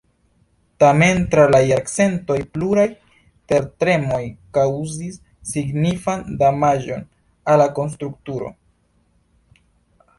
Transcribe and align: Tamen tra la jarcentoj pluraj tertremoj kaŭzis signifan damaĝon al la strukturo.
Tamen 0.83 1.19
tra 1.33 1.41
la 1.55 1.57
jarcentoj 1.71 2.37
pluraj 2.55 2.85
tertremoj 3.53 4.21
kaŭzis 4.59 5.19
signifan 5.53 6.25
damaĝon 6.43 7.05
al 7.53 7.63
la 7.63 7.69
strukturo. 7.97 8.49